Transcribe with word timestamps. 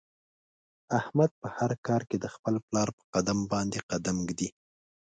احمد 0.99 1.31
په 1.41 1.47
هر 1.57 1.71
کار 1.87 2.01
کې 2.09 2.17
د 2.19 2.25
خپل 2.35 2.55
پلار 2.67 2.89
په 2.97 3.03
قدم 3.13 3.39
باندې 3.51 3.79
قدم 3.91 4.17
ږدي. 4.29 4.49